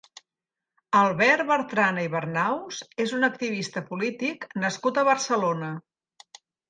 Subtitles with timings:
[1.01, 5.69] Albert Bertrana i Bernaus és un activista polític nascut a Barcelona.